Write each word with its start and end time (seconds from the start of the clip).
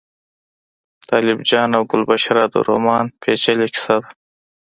طالب 1.09 1.39
جان 1.49 1.69
او 1.77 1.83
ګلبشره 1.91 2.43
د 2.53 2.55
رومان 2.67 3.05
پېچلې 3.21 3.67
کیسه 3.73 3.95
ده. 4.03 4.09